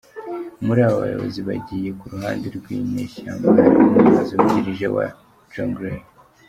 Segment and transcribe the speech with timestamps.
[0.65, 5.05] Muri abo bayobozi bagiye ku ruhande rw’inyeshyamba harimo Umuyobozi wungirije wa
[5.53, 6.01] Jonglei.